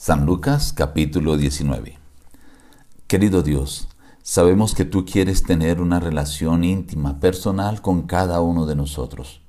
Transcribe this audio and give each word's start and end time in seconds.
San 0.00 0.26
Lucas 0.26 0.72
capítulo 0.72 1.36
19 1.36 1.98
Querido 3.08 3.42
Dios, 3.42 3.88
sabemos 4.22 4.76
que 4.76 4.84
tú 4.84 5.04
quieres 5.04 5.42
tener 5.42 5.80
una 5.80 5.98
relación 5.98 6.62
íntima, 6.62 7.18
personal 7.18 7.82
con 7.82 8.02
cada 8.02 8.40
uno 8.40 8.64
de 8.64 8.76
nosotros. 8.76 9.40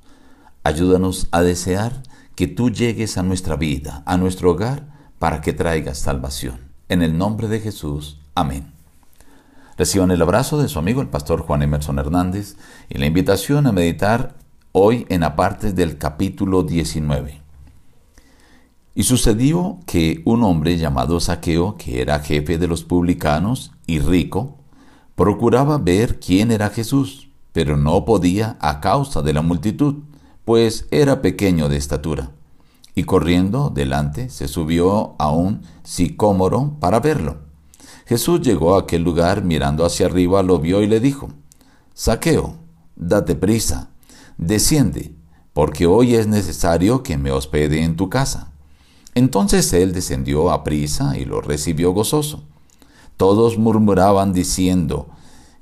Ayúdanos 0.63 1.27
a 1.29 1.43
desear 1.43 2.01
que 2.33 2.47
tú 2.47 2.71
llegues 2.71 3.19
a 3.19 3.21
nuestra 3.21 3.57
vida, 3.57 4.01
a 4.07 4.17
nuestro 4.17 4.49
hogar, 4.49 4.87
para 5.19 5.41
que 5.41 5.53
traigas 5.53 5.99
salvación. 5.99 6.71
En 6.87 7.03
el 7.03 7.15
nombre 7.15 7.47
de 7.47 7.59
Jesús. 7.59 8.19
Amén. 8.33 8.73
Reciban 9.77 10.09
el 10.09 10.23
abrazo 10.23 10.59
de 10.59 10.67
su 10.67 10.79
amigo 10.79 11.03
el 11.03 11.09
pastor 11.09 11.41
Juan 11.41 11.61
Emerson 11.61 11.99
Hernández 11.99 12.55
y 12.89 12.97
la 12.97 13.05
invitación 13.05 13.67
a 13.67 13.71
meditar 13.71 14.35
hoy 14.71 15.05
en 15.09 15.21
aparte 15.21 15.73
del 15.73 15.99
capítulo 15.99 16.63
19. 16.63 17.48
Y 18.99 19.03
sucedió 19.03 19.79
que 19.85 20.21
un 20.25 20.43
hombre 20.43 20.77
llamado 20.77 21.21
Saqueo, 21.21 21.77
que 21.77 22.01
era 22.01 22.19
jefe 22.19 22.57
de 22.57 22.67
los 22.67 22.83
publicanos 22.83 23.71
y 23.87 23.99
rico, 23.99 24.57
procuraba 25.15 25.77
ver 25.77 26.19
quién 26.19 26.51
era 26.51 26.69
Jesús, 26.69 27.29
pero 27.53 27.77
no 27.77 28.03
podía 28.03 28.57
a 28.59 28.81
causa 28.81 29.21
de 29.21 29.31
la 29.31 29.41
multitud, 29.41 30.03
pues 30.43 30.85
era 30.91 31.21
pequeño 31.21 31.69
de 31.69 31.77
estatura. 31.77 32.31
Y 32.93 33.05
corriendo 33.05 33.71
delante 33.73 34.29
se 34.29 34.49
subió 34.49 35.15
a 35.17 35.31
un 35.31 35.61
sicómoro 35.83 36.75
para 36.81 36.99
verlo. 36.99 37.37
Jesús 38.05 38.41
llegó 38.41 38.75
a 38.75 38.81
aquel 38.81 39.03
lugar, 39.03 39.45
mirando 39.45 39.85
hacia 39.85 40.07
arriba, 40.07 40.43
lo 40.43 40.59
vio 40.59 40.81
y 40.81 40.87
le 40.87 40.99
dijo, 40.99 41.29
Saqueo, 41.93 42.57
date 42.97 43.35
prisa, 43.35 43.91
desciende, 44.37 45.15
porque 45.53 45.85
hoy 45.85 46.15
es 46.15 46.27
necesario 46.27 47.01
que 47.01 47.17
me 47.17 47.31
hospede 47.31 47.81
en 47.81 47.95
tu 47.95 48.09
casa. 48.09 48.51
Entonces 49.15 49.73
él 49.73 49.93
descendió 49.93 50.51
a 50.51 50.63
prisa 50.63 51.17
y 51.17 51.25
lo 51.25 51.41
recibió 51.41 51.91
gozoso. 51.91 52.43
Todos 53.17 53.57
murmuraban 53.57 54.33
diciendo 54.33 55.07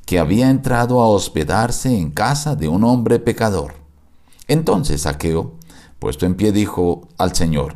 que 0.06 0.20
había 0.20 0.50
entrado 0.50 1.02
a 1.02 1.08
hospedarse 1.08 1.98
en 1.98 2.12
casa 2.12 2.56
de 2.56 2.68
un 2.68 2.84
hombre 2.84 3.20
pecador. 3.20 3.74
Entonces 4.48 5.02
Saqueo, 5.02 5.56
puesto 6.00 6.26
en 6.26 6.36
pie, 6.36 6.52
dijo 6.52 7.08
al 7.18 7.36
Señor, 7.36 7.76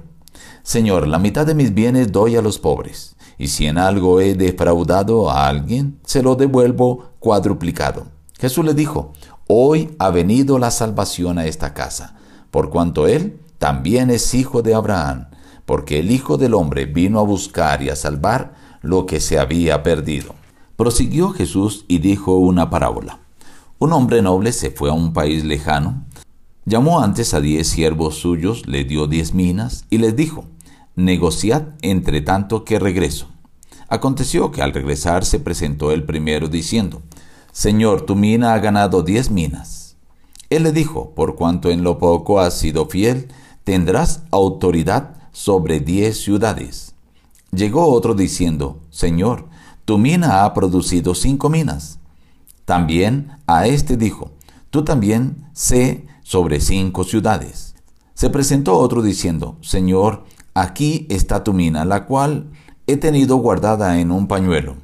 Señor, 0.63 1.07
la 1.07 1.19
mitad 1.19 1.45
de 1.45 1.55
mis 1.55 1.73
bienes 1.73 2.11
doy 2.11 2.35
a 2.35 2.41
los 2.41 2.59
pobres, 2.59 3.15
y 3.37 3.47
si 3.47 3.65
en 3.65 3.77
algo 3.77 4.21
he 4.21 4.35
defraudado 4.35 5.31
a 5.31 5.47
alguien, 5.47 5.99
se 6.05 6.21
lo 6.21 6.35
devuelvo 6.35 7.09
cuadruplicado. 7.19 8.05
Jesús 8.39 8.63
le 8.63 8.73
dijo, 8.73 9.13
Hoy 9.47 9.95
ha 9.99 10.11
venido 10.11 10.59
la 10.59 10.71
salvación 10.71 11.39
a 11.39 11.45
esta 11.45 11.73
casa, 11.73 12.15
por 12.51 12.69
cuanto 12.69 13.07
él 13.07 13.41
también 13.57 14.09
es 14.09 14.33
hijo 14.33 14.61
de 14.61 14.73
Abraham 14.73 15.27
porque 15.71 15.99
el 15.99 16.11
Hijo 16.11 16.35
del 16.35 16.53
Hombre 16.53 16.85
vino 16.85 17.17
a 17.21 17.23
buscar 17.23 17.81
y 17.81 17.87
a 17.87 17.95
salvar 17.95 18.55
lo 18.81 19.05
que 19.05 19.21
se 19.21 19.39
había 19.39 19.83
perdido. 19.83 20.35
Prosiguió 20.75 21.29
Jesús 21.29 21.85
y 21.87 21.99
dijo 21.99 22.35
una 22.35 22.69
parábola. 22.69 23.19
Un 23.79 23.93
hombre 23.93 24.21
noble 24.21 24.51
se 24.51 24.71
fue 24.71 24.89
a 24.89 24.93
un 24.93 25.13
país 25.13 25.45
lejano, 25.45 26.03
llamó 26.65 26.99
antes 26.99 27.33
a 27.33 27.39
diez 27.39 27.69
siervos 27.69 28.15
suyos, 28.15 28.67
le 28.67 28.83
dio 28.83 29.07
diez 29.07 29.33
minas 29.33 29.85
y 29.89 29.99
les 29.99 30.13
dijo, 30.13 30.43
negociad 30.97 31.69
entre 31.81 32.19
tanto 32.19 32.65
que 32.65 32.77
regreso. 32.77 33.29
Aconteció 33.87 34.51
que 34.51 34.61
al 34.61 34.73
regresar 34.73 35.23
se 35.23 35.39
presentó 35.39 35.93
el 35.93 36.03
primero 36.03 36.49
diciendo, 36.49 37.01
Señor, 37.53 38.01
tu 38.01 38.17
mina 38.17 38.55
ha 38.55 38.59
ganado 38.59 39.03
diez 39.03 39.31
minas. 39.31 39.95
Él 40.49 40.63
le 40.63 40.73
dijo, 40.73 41.15
por 41.15 41.37
cuanto 41.37 41.69
en 41.69 41.85
lo 41.85 41.97
poco 41.97 42.41
has 42.41 42.59
sido 42.59 42.87
fiel, 42.87 43.29
tendrás 43.63 44.23
autoridad 44.31 45.20
sobre 45.31 45.79
diez 45.79 46.21
ciudades. 46.21 46.95
Llegó 47.51 47.87
otro 47.87 48.13
diciendo, 48.13 48.79
Señor, 48.89 49.47
tu 49.85 49.97
mina 49.97 50.45
ha 50.45 50.53
producido 50.53 51.15
cinco 51.15 51.49
minas. 51.49 51.99
También 52.65 53.31
a 53.47 53.67
éste 53.67 53.97
dijo, 53.97 54.31
tú 54.69 54.83
también 54.83 55.49
sé 55.53 56.05
sobre 56.23 56.59
cinco 56.59 57.03
ciudades. 57.03 57.75
Se 58.13 58.29
presentó 58.29 58.77
otro 58.77 59.01
diciendo, 59.01 59.57
Señor, 59.61 60.23
aquí 60.53 61.07
está 61.09 61.43
tu 61.43 61.53
mina, 61.53 61.85
la 61.85 62.05
cual 62.05 62.51
he 62.87 62.97
tenido 62.97 63.37
guardada 63.37 63.99
en 63.99 64.11
un 64.11 64.27
pañuelo. 64.27 64.75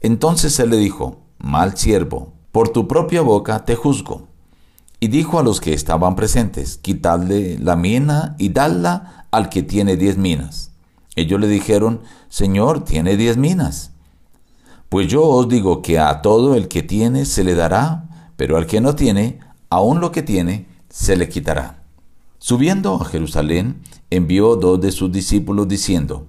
Entonces 0.00 0.58
él 0.60 0.70
le 0.70 0.76
dijo, 0.76 1.24
Mal 1.38 1.76
siervo, 1.76 2.32
por 2.52 2.70
tu 2.70 2.88
propia 2.88 3.20
boca 3.20 3.64
te 3.66 3.74
juzgo. 3.74 4.28
Y 5.00 5.08
dijo 5.08 5.38
a 5.38 5.42
los 5.42 5.60
que 5.60 5.74
estaban 5.74 6.16
presentes, 6.16 6.78
Quitadle 6.78 7.58
la 7.58 7.76
mina 7.76 8.36
y 8.38 8.50
dadla 8.50 9.26
al 9.30 9.48
que 9.48 9.62
tiene 9.62 9.96
diez 9.96 10.16
minas. 10.16 10.70
Ellos 11.16 11.40
le 11.40 11.48
dijeron, 11.48 12.00
Señor, 12.28 12.84
tiene 12.84 13.16
diez 13.16 13.36
minas. 13.36 13.92
Pues 14.88 15.08
yo 15.08 15.24
os 15.24 15.48
digo 15.48 15.82
que 15.82 15.98
a 15.98 16.22
todo 16.22 16.54
el 16.54 16.68
que 16.68 16.82
tiene 16.82 17.24
se 17.24 17.44
le 17.44 17.54
dará, 17.54 18.30
pero 18.36 18.56
al 18.56 18.66
que 18.66 18.80
no 18.80 18.94
tiene, 18.94 19.40
aun 19.70 20.00
lo 20.00 20.12
que 20.12 20.22
tiene, 20.22 20.66
se 20.88 21.16
le 21.16 21.28
quitará. 21.28 21.82
Subiendo 22.38 22.94
a 22.94 23.04
Jerusalén, 23.04 23.80
envió 24.10 24.56
dos 24.56 24.80
de 24.80 24.92
sus 24.92 25.10
discípulos 25.10 25.66
diciendo, 25.66 26.26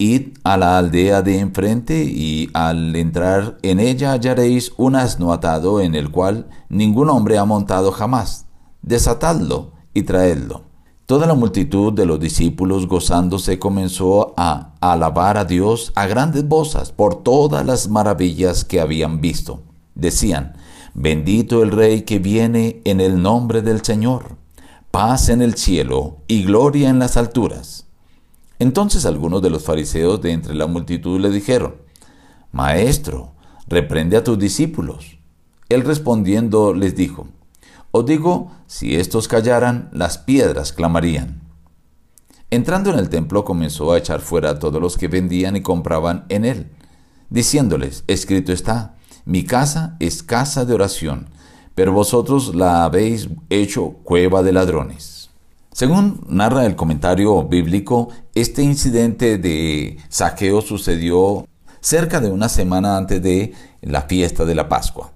Id 0.00 0.38
a 0.44 0.56
la 0.56 0.78
aldea 0.78 1.20
de 1.20 1.40
enfrente 1.40 2.04
y 2.04 2.48
al 2.54 2.96
entrar 2.96 3.58
en 3.60 3.78
ella 3.80 4.12
hallaréis 4.12 4.72
un 4.78 4.96
asno 4.96 5.30
atado 5.30 5.82
en 5.82 5.94
el 5.94 6.10
cual 6.10 6.48
ningún 6.70 7.10
hombre 7.10 7.36
ha 7.36 7.44
montado 7.44 7.92
jamás. 7.92 8.46
Desatadlo 8.80 9.72
y 9.92 10.04
traedlo. 10.04 10.62
Toda 11.04 11.26
la 11.26 11.34
multitud 11.34 11.92
de 11.92 12.06
los 12.06 12.18
discípulos 12.18 12.88
gozándose 12.88 13.58
comenzó 13.58 14.32
a 14.38 14.72
alabar 14.80 15.36
a 15.36 15.44
Dios 15.44 15.92
a 15.94 16.06
grandes 16.06 16.48
voces 16.48 16.92
por 16.92 17.22
todas 17.22 17.66
las 17.66 17.90
maravillas 17.90 18.64
que 18.64 18.80
habían 18.80 19.20
visto. 19.20 19.64
Decían, 19.94 20.54
bendito 20.94 21.62
el 21.62 21.72
Rey 21.72 22.02
que 22.02 22.18
viene 22.18 22.80
en 22.86 23.02
el 23.02 23.20
nombre 23.20 23.60
del 23.60 23.84
Señor, 23.84 24.36
paz 24.90 25.28
en 25.28 25.42
el 25.42 25.56
cielo 25.56 26.22
y 26.26 26.44
gloria 26.44 26.88
en 26.88 26.98
las 26.98 27.18
alturas. 27.18 27.89
Entonces 28.60 29.06
algunos 29.06 29.40
de 29.40 29.48
los 29.48 29.64
fariseos 29.64 30.20
de 30.20 30.32
entre 30.32 30.54
la 30.54 30.66
multitud 30.66 31.18
le 31.18 31.30
dijeron, 31.30 31.76
Maestro, 32.52 33.32
reprende 33.66 34.18
a 34.18 34.22
tus 34.22 34.38
discípulos. 34.38 35.18
Él 35.70 35.82
respondiendo 35.82 36.74
les 36.74 36.94
dijo, 36.94 37.26
os 37.90 38.04
digo, 38.04 38.52
si 38.66 38.96
estos 38.96 39.28
callaran, 39.28 39.88
las 39.92 40.18
piedras 40.18 40.74
clamarían. 40.74 41.40
Entrando 42.50 42.90
en 42.90 42.98
el 42.98 43.08
templo 43.08 43.46
comenzó 43.46 43.92
a 43.92 43.98
echar 43.98 44.20
fuera 44.20 44.50
a 44.50 44.58
todos 44.58 44.80
los 44.80 44.98
que 44.98 45.08
vendían 45.08 45.56
y 45.56 45.62
compraban 45.62 46.26
en 46.28 46.44
él, 46.44 46.70
diciéndoles, 47.30 48.04
escrito 48.08 48.52
está, 48.52 48.96
mi 49.24 49.44
casa 49.44 49.96
es 50.00 50.22
casa 50.22 50.66
de 50.66 50.74
oración, 50.74 51.30
pero 51.74 51.92
vosotros 51.92 52.54
la 52.54 52.84
habéis 52.84 53.30
hecho 53.48 53.92
cueva 54.02 54.42
de 54.42 54.52
ladrones. 54.52 55.19
Según 55.72 56.24
narra 56.28 56.66
el 56.66 56.76
comentario 56.76 57.44
bíblico, 57.44 58.08
este 58.34 58.62
incidente 58.62 59.38
de 59.38 59.98
saqueo 60.08 60.62
sucedió 60.62 61.46
cerca 61.80 62.20
de 62.20 62.30
una 62.30 62.48
semana 62.48 62.96
antes 62.96 63.22
de 63.22 63.54
la 63.80 64.02
fiesta 64.02 64.44
de 64.44 64.54
la 64.54 64.68
Pascua. 64.68 65.12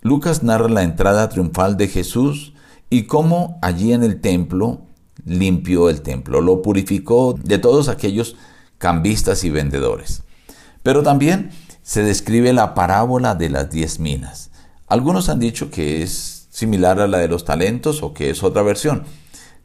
Lucas 0.00 0.42
narra 0.42 0.68
la 0.68 0.82
entrada 0.82 1.28
triunfal 1.28 1.76
de 1.76 1.88
Jesús 1.88 2.54
y 2.90 3.02
cómo 3.02 3.58
allí 3.60 3.92
en 3.92 4.02
el 4.02 4.20
templo 4.20 4.82
limpió 5.24 5.90
el 5.90 6.00
templo, 6.00 6.40
lo 6.40 6.62
purificó 6.62 7.36
de 7.42 7.58
todos 7.58 7.88
aquellos 7.88 8.36
cambistas 8.78 9.44
y 9.44 9.50
vendedores. 9.50 10.22
Pero 10.82 11.02
también 11.02 11.50
se 11.82 12.02
describe 12.02 12.52
la 12.52 12.74
parábola 12.74 13.34
de 13.34 13.50
las 13.50 13.70
diez 13.70 13.98
minas. 13.98 14.50
Algunos 14.86 15.28
han 15.28 15.40
dicho 15.40 15.70
que 15.70 16.02
es 16.02 16.46
similar 16.50 17.00
a 17.00 17.08
la 17.08 17.18
de 17.18 17.28
los 17.28 17.44
talentos 17.44 18.02
o 18.02 18.14
que 18.14 18.30
es 18.30 18.42
otra 18.42 18.62
versión. 18.62 19.04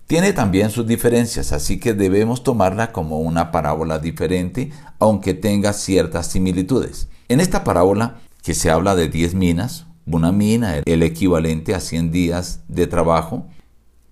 Tiene 0.07 0.33
también 0.33 0.69
sus 0.69 0.85
diferencias, 0.85 1.53
así 1.53 1.79
que 1.79 1.93
debemos 1.93 2.43
tomarla 2.43 2.91
como 2.91 3.19
una 3.19 3.51
parábola 3.51 3.99
diferente, 3.99 4.71
aunque 4.99 5.33
tenga 5.33 5.73
ciertas 5.73 6.27
similitudes. 6.27 7.07
En 7.29 7.39
esta 7.39 7.63
parábola, 7.63 8.17
que 8.41 8.53
se 8.53 8.69
habla 8.69 8.95
de 8.95 9.07
diez 9.07 9.33
minas, 9.33 9.87
una 10.05 10.31
mina, 10.31 10.77
el 10.85 11.03
equivalente 11.03 11.73
a 11.73 11.79
100 11.79 12.11
días 12.11 12.59
de 12.67 12.87
trabajo, 12.87 13.47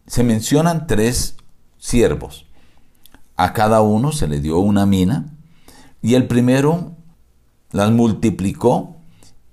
se 0.07 0.23
mencionan 0.23 0.87
tres 0.87 1.35
siervos. 1.77 2.45
A 3.35 3.53
cada 3.53 3.81
uno 3.81 4.11
se 4.11 4.27
le 4.27 4.39
dio 4.39 4.59
una 4.59 4.85
mina 4.85 5.33
y 6.01 6.15
el 6.15 6.27
primero 6.27 6.95
las 7.71 7.91
multiplicó 7.91 8.97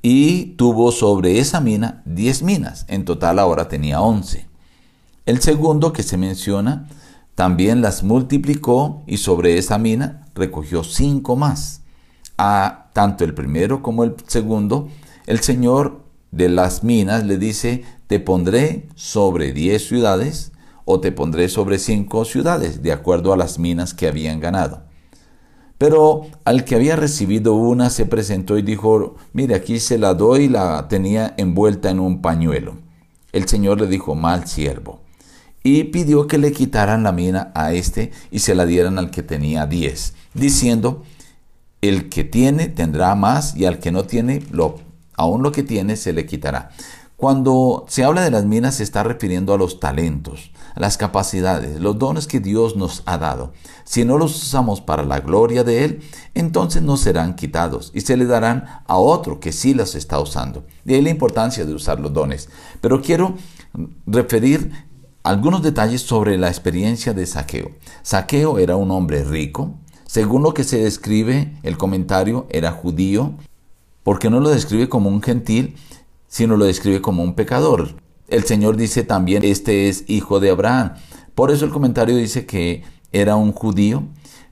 y 0.02 0.55
tuvo 0.56 0.93
sobre 0.93 1.38
esa 1.40 1.61
mina 1.61 2.02
10 2.05 2.43
minas. 2.43 2.85
En 2.88 3.05
total 3.05 3.38
ahora 3.38 3.69
tenía 3.69 4.00
11. 4.00 4.48
El 5.28 5.42
segundo 5.42 5.92
que 5.92 6.02
se 6.02 6.16
menciona 6.16 6.88
también 7.34 7.82
las 7.82 8.02
multiplicó 8.02 9.02
y 9.06 9.19
sobre 9.19 9.58
esa 9.58 9.76
mina 9.76 10.25
recogió 10.34 10.82
5 10.82 11.36
más. 11.36 11.82
A 12.38 12.88
tanto 12.94 13.25
el 13.25 13.34
primero 13.34 13.82
como 13.82 14.04
el 14.04 14.14
segundo, 14.26 14.88
el 15.26 15.40
Señor 15.40 16.00
de 16.30 16.48
las 16.48 16.82
minas 16.82 17.26
le 17.26 17.36
dice, 17.36 17.84
te 18.06 18.20
pondré 18.20 18.88
sobre 18.94 19.52
diez 19.52 19.86
ciudades 19.86 20.52
o 20.86 20.98
te 21.00 21.12
pondré 21.12 21.50
sobre 21.50 21.78
cinco 21.78 22.25
ciudades, 22.25 22.82
de 22.82 22.92
acuerdo 22.92 23.34
a 23.34 23.36
las 23.36 23.58
minas 23.58 23.92
que 23.92 24.08
habían 24.08 24.40
ganado. 24.40 24.84
Pero 25.76 26.22
al 26.46 26.64
que 26.64 26.75
había 26.75 26.96
recibido 26.96 27.52
una 27.52 27.90
se 27.90 28.06
presentó 28.06 28.56
y 28.56 28.62
dijo, 28.62 29.16
mire, 29.34 29.56
aquí 29.56 29.78
se 29.78 29.98
la 29.98 30.14
doy, 30.14 30.48
la 30.48 30.88
tenía 30.88 31.34
envuelta 31.36 31.90
en 31.90 32.00
un 32.00 32.22
pañuelo. 32.22 32.78
El 33.32 33.46
Señor 33.46 33.78
le 33.78 33.88
dijo, 33.88 34.14
mal 34.14 34.46
siervo. 34.46 35.06
Y 35.62 35.84
pidió 35.84 36.26
que 36.26 36.38
le 36.38 36.52
quitaran 36.52 37.02
la 37.02 37.12
mina 37.12 37.52
a 37.55 37.72
este 37.72 38.12
y 38.31 38.38
se 38.40 38.55
la 38.55 38.64
dieran 38.64 38.99
al 38.99 39.10
que 39.10 39.22
tenía 39.22 39.66
diez, 39.66 40.14
diciendo, 40.34 41.02
el 41.81 42.08
que 42.08 42.25
tiene 42.25 42.69
tendrá 42.69 43.14
más 43.14 43.56
y 43.56 43.64
al 43.64 43.78
que 43.78 43.93
no 43.93 44.05
tiene, 44.05 44.43
lo, 44.50 44.76
aún 45.14 45.43
lo 45.43 45.52
que 45.52 45.62
tiene 45.62 45.96
se 45.96 46.12
le 46.12 46.26
quitará. 46.26 46.70
Cuando 47.19 47.84
se 47.88 48.05
habla 48.05 48.22
de 48.22 48.31
las 48.31 48.44
minas 48.44 48.76
se 48.76 48.84
está 48.84 49.02
refiriendo 49.02 49.52
a 49.52 49.58
los 49.58 49.81
talentos, 49.81 50.52
a 50.76 50.81
las 50.81 50.96
capacidades, 50.96 51.81
los 51.81 51.99
dones 51.99 52.28
que 52.28 52.38
Dios 52.38 52.76
nos 52.76 53.02
ha 53.06 53.19
dado. 53.19 53.52
Si 53.82 54.04
no 54.04 54.19
los 54.19 54.40
usamos 54.40 54.81
para 54.81 55.02
la 55.02 55.19
gloria 55.19 55.64
de 55.64 55.84
Él, 55.84 56.02
entonces 56.34 56.81
no 56.81 56.96
serán 56.96 57.34
quitados 57.34 57.90
y 57.93 58.02
se 58.02 58.16
le 58.16 58.25
darán 58.25 58.66
a 58.87 58.99
otro 58.99 59.40
que 59.40 59.50
sí 59.50 59.75
los 59.75 59.96
está 59.96 60.20
usando. 60.20 60.64
De 60.84 60.94
ahí 60.94 61.02
la 61.02 61.11
importancia 61.11 61.64
de 61.64 61.75
usar 61.75 61.99
los 61.99 62.12
dones. 62.12 62.50
Pero 62.81 63.02
quiero 63.02 63.34
referir 64.06 64.70
algunos 65.23 65.62
detalles 65.62 66.03
sobre 66.03 66.38
la 66.38 66.49
experiencia 66.49 67.12
de 67.12 67.26
Saqueo. 67.26 67.73
Saqueo 68.03 68.59
era 68.59 68.76
un 68.76 68.91
hombre 68.91 69.25
rico. 69.25 69.75
Según 70.06 70.43
lo 70.43 70.55
que 70.55 70.65
se 70.65 70.79
describe, 70.79 71.53
el 71.62 71.76
comentario 71.76 72.47
era 72.50 72.73
judío, 72.73 73.35
porque 74.03 74.31
no 74.31 74.41
lo 74.41 74.49
describe 74.49 74.88
como 74.88 75.11
un 75.11 75.23
gentil, 75.23 75.76
sino 76.29 76.56
lo 76.56 76.65
describe 76.65 77.03
como 77.03 77.23
un 77.23 77.35
pecador. 77.35 77.97
El 78.29 78.44
Señor 78.44 78.76
dice 78.76 79.03
también, 79.03 79.44
este 79.44 79.88
es 79.88 80.05
hijo 80.09 80.41
de 80.41 80.50
Abraham. 80.50 80.94
Por 81.35 81.50
eso 81.50 81.64
el 81.64 81.71
comentario 81.71 82.17
dice 82.17 82.47
que 82.47 82.82
era 83.12 83.37
un 83.37 83.53
judío, 83.53 84.05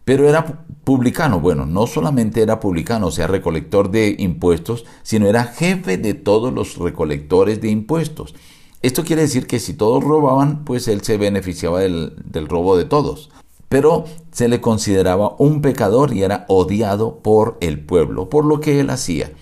pero 0.05 0.29
era 0.29 0.65
publicano. 0.85 1.41
Bueno, 1.41 1.67
no 1.67 1.87
solamente 1.87 2.43
era 2.43 2.61
publicano, 2.61 3.09
o 3.09 3.11
sea, 3.11 3.27
recolector 3.27 3.91
de 3.91 4.15
impuestos, 4.19 4.85
sino 5.03 5.27
era 5.27 5.45
jefe 5.45 5.97
de 5.99 6.15
todos 6.15 6.53
los 6.53 6.77
recolectores 6.77 7.61
de 7.61 7.71
impuestos. 7.71 8.35
Esto 8.83 9.05
quiere 9.05 9.23
decir 9.23 9.47
que 9.47 9.61
si 9.61 9.75
todos 9.75 10.05
robaban, 10.05 10.65
pues 10.65 10.89
él 10.89 11.03
se 11.03 11.17
beneficiaba 11.17 11.81
del, 11.81 12.15
robo 12.49 12.77
de 12.77 12.85
todos. 12.85 13.31
Pero 13.69 14.05
se 14.31 14.49
le 14.49 14.61
consideraba 14.61 15.35
un 15.39 15.61
pecador 15.61 16.13
y 16.15 16.23
era 16.23 16.45
odiado 16.49 17.19
por 17.19 17.57
el 17.61 17.81
pueblo, 17.81 18.29
por 18.29 18.45
lo 18.45 18.61
que 18.61 18.81
él 18.81 18.91
hacía 18.91 19.33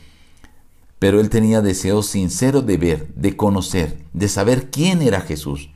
pero 1.04 1.20
él 1.20 1.28
tenía 1.28 1.60
deseo 1.60 2.02
sincero 2.02 2.62
de 2.62 2.78
ver, 2.78 3.08
de 3.14 3.36
conocer, 3.36 3.98
de 4.14 4.26
saber 4.26 4.70
quién 4.70 5.02
era 5.02 5.20
Jesús. 5.20 5.68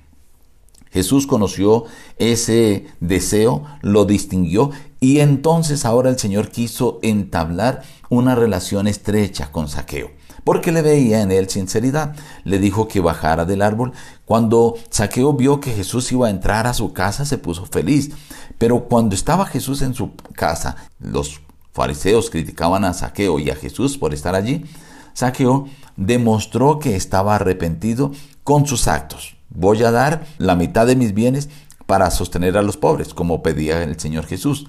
Jesús 0.91 1.27
conoció 1.27 1.85
ese 2.17 2.87
deseo, 3.01 3.65
lo 3.83 4.07
distinguió 4.07 4.71
y 5.01 5.19
entonces 5.21 5.85
ahora 5.85 6.09
el 6.09 6.19
Señor 6.19 6.49
quiso 6.51 6.99
entablar 7.03 7.83
una 8.09 8.35
relación 8.35 8.87
estrecha 8.87 9.53
con 9.53 9.69
Saqueo, 9.69 10.11
porque 10.49 10.73
le 10.73 10.81
veía 10.81 11.21
en 11.21 11.31
él 11.31 11.51
sinceridad. 11.51 12.17
Le 12.45 12.59
dijo 12.59 12.89
que 12.89 13.01
bajara 13.01 13.45
del 13.45 13.61
árbol. 13.61 13.93
Cuando 14.25 14.77
Saqueo 14.89 15.35
vio 15.35 15.61
que 15.61 15.75
Jesús 15.75 16.11
iba 16.11 16.29
a 16.29 16.31
entrar 16.31 16.67
a 16.67 16.73
su 16.73 16.95
casa, 16.95 17.27
se 17.27 17.37
puso 17.37 17.67
feliz. 17.67 18.13
Pero 18.57 18.85
cuando 18.85 19.15
estaba 19.15 19.45
Jesús 19.45 19.83
en 19.83 19.93
su 19.93 20.13
casa, 20.33 20.77
los 21.01 21.43
fariseos 21.75 22.31
criticaban 22.31 22.87
a 22.87 22.95
Saqueo 22.95 23.39
y 23.39 23.51
a 23.51 23.57
Jesús 23.57 23.99
por 23.99 24.15
estar 24.15 24.35
allí. 24.35 24.65
Saqueo 25.13 25.69
demostró 25.99 26.79
que 26.79 26.97
estaba 26.97 27.35
arrepentido 27.35 28.13
con 28.43 28.67
sus 28.67 28.89
actos. 28.89 29.37
Voy 29.51 29.83
a 29.83 29.91
dar 29.91 30.25
la 30.39 30.55
mitad 30.55 30.87
de 30.87 30.97
mis 30.97 31.13
bienes 31.13 31.51
para 31.85 32.11
sostener 32.11 32.57
a 32.57 32.63
los 32.63 32.79
pobres, 32.79 33.13
como 33.13 33.43
pedía 33.43 33.83
el 33.83 34.01
Señor 34.01 34.25
Jesús. 34.25 34.65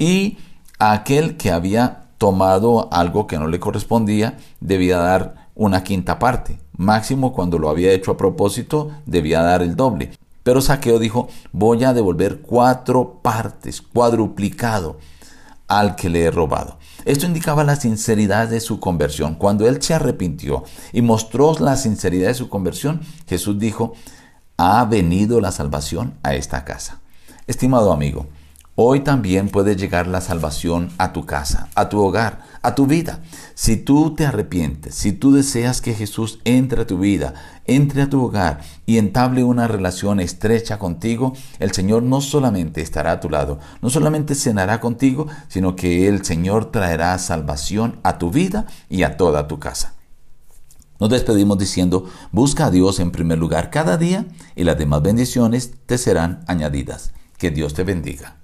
Y 0.00 0.38
aquel 0.80 1.36
que 1.36 1.52
había 1.52 2.01
tomado 2.22 2.88
algo 2.92 3.26
que 3.26 3.36
no 3.36 3.48
le 3.48 3.58
correspondía 3.58 4.38
debía 4.60 4.98
dar 4.98 5.48
una 5.56 5.82
quinta 5.82 6.20
parte. 6.20 6.56
Máximo 6.76 7.32
cuando 7.32 7.58
lo 7.58 7.68
había 7.68 7.90
hecho 7.90 8.12
a 8.12 8.16
propósito 8.16 8.92
debía 9.06 9.42
dar 9.42 9.60
el 9.60 9.74
doble. 9.74 10.12
Pero 10.44 10.60
Saqueo 10.60 11.00
dijo, 11.00 11.26
voy 11.50 11.82
a 11.82 11.92
devolver 11.92 12.40
cuatro 12.42 13.18
partes, 13.22 13.82
cuadruplicado 13.82 14.98
al 15.66 15.96
que 15.96 16.08
le 16.08 16.22
he 16.22 16.30
robado. 16.30 16.78
Esto 17.04 17.26
indicaba 17.26 17.64
la 17.64 17.74
sinceridad 17.74 18.46
de 18.46 18.60
su 18.60 18.78
conversión. 18.78 19.34
Cuando 19.34 19.66
él 19.66 19.82
se 19.82 19.94
arrepintió 19.94 20.62
y 20.92 21.02
mostró 21.02 21.56
la 21.58 21.74
sinceridad 21.74 22.28
de 22.28 22.34
su 22.34 22.48
conversión, 22.48 23.00
Jesús 23.26 23.58
dijo, 23.58 23.94
ha 24.58 24.84
venido 24.84 25.40
la 25.40 25.50
salvación 25.50 26.14
a 26.22 26.36
esta 26.36 26.64
casa. 26.64 27.00
Estimado 27.48 27.90
amigo, 27.90 28.28
Hoy 28.84 28.98
también 28.98 29.48
puede 29.48 29.76
llegar 29.76 30.08
la 30.08 30.20
salvación 30.20 30.90
a 30.98 31.12
tu 31.12 31.24
casa, 31.24 31.68
a 31.76 31.88
tu 31.88 32.00
hogar, 32.00 32.40
a 32.62 32.74
tu 32.74 32.88
vida. 32.88 33.20
Si 33.54 33.76
tú 33.76 34.16
te 34.16 34.26
arrepientes, 34.26 34.96
si 34.96 35.12
tú 35.12 35.32
deseas 35.32 35.80
que 35.80 35.94
Jesús 35.94 36.40
entre 36.42 36.82
a 36.82 36.86
tu 36.88 36.98
vida, 36.98 37.32
entre 37.64 38.02
a 38.02 38.10
tu 38.10 38.20
hogar 38.24 38.60
y 38.84 38.98
entable 38.98 39.44
una 39.44 39.68
relación 39.68 40.18
estrecha 40.18 40.80
contigo, 40.80 41.32
el 41.60 41.70
Señor 41.70 42.02
no 42.02 42.20
solamente 42.20 42.80
estará 42.80 43.12
a 43.12 43.20
tu 43.20 43.30
lado, 43.30 43.60
no 43.82 43.88
solamente 43.88 44.34
cenará 44.34 44.80
contigo, 44.80 45.28
sino 45.46 45.76
que 45.76 46.08
el 46.08 46.24
Señor 46.24 46.72
traerá 46.72 47.16
salvación 47.18 48.00
a 48.02 48.18
tu 48.18 48.32
vida 48.32 48.66
y 48.88 49.04
a 49.04 49.16
toda 49.16 49.46
tu 49.46 49.60
casa. 49.60 49.94
Nos 50.98 51.08
despedimos 51.08 51.56
diciendo, 51.56 52.06
busca 52.32 52.66
a 52.66 52.70
Dios 52.72 52.98
en 52.98 53.12
primer 53.12 53.38
lugar 53.38 53.70
cada 53.70 53.96
día 53.96 54.26
y 54.56 54.64
las 54.64 54.76
demás 54.76 55.02
bendiciones 55.02 55.70
te 55.86 55.98
serán 55.98 56.42
añadidas. 56.48 57.12
Que 57.38 57.52
Dios 57.52 57.74
te 57.74 57.84
bendiga. 57.84 58.41